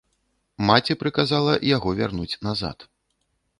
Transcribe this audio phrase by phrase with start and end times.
[0.69, 2.77] Маці прыказала яго вярнуць назад.